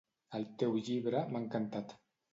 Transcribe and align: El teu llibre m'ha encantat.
El 0.37 0.47
teu 0.63 0.73
llibre 0.87 1.23
m'ha 1.29 1.43
encantat. 1.45 1.99